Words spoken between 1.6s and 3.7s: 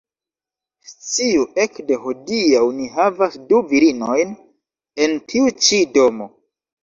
ekde hodiaŭ, ni havas du